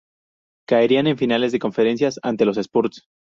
Caerían 0.67 1.05
en 1.05 1.15
finales 1.19 1.51
de 1.51 1.59
conferencia 1.59 2.09
ante 2.23 2.43
los 2.43 2.57
Spurs. 2.57 3.03